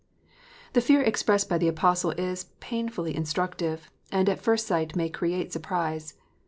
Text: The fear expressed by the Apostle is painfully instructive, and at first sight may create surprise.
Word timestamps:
The 0.73 0.81
fear 0.81 1.03
expressed 1.03 1.47
by 1.47 1.59
the 1.59 1.67
Apostle 1.67 2.09
is 2.17 2.45
painfully 2.59 3.15
instructive, 3.15 3.91
and 4.11 4.29
at 4.29 4.41
first 4.41 4.65
sight 4.65 4.95
may 4.95 5.09
create 5.11 5.53
surprise. 5.53 6.15